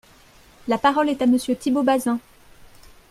La 0.67 0.79
parole 0.79 1.09
est 1.09 1.21
à 1.21 1.27
Monsieur 1.27 1.55
Thibault 1.55 1.83
Bazin. 1.83 2.17